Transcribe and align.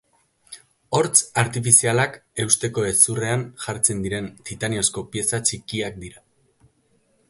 Hortz 0.99 1.19
artifizialak 1.41 2.17
eusteko 2.45 2.87
hezurrean 2.93 3.45
jartzen 3.67 4.03
diren 4.09 4.33
titaniozko 4.51 5.09
pieza 5.15 5.45
txikiak 5.49 6.05
dira. 6.07 6.29